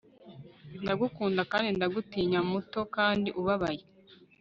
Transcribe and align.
Ndagukunda 0.83 1.41
kandi 1.51 1.67
ndagutinya 1.77 2.39
muto 2.49 2.79
kandi 2.95 3.29
ubabaye 3.39 3.83